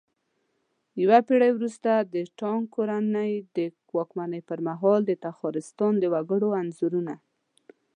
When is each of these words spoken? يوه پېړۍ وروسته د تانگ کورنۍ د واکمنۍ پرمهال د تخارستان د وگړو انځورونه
يوه 1.01 1.19
پېړۍ 1.27 1.51
وروسته 1.53 1.91
د 2.13 2.15
تانگ 2.39 2.61
کورنۍ 2.75 3.31
د 3.55 3.57
واکمنۍ 3.97 4.41
پرمهال 4.49 5.01
د 5.05 5.11
تخارستان 5.25 5.93
د 5.99 6.03
وگړو 6.13 6.49
انځورونه 6.61 7.13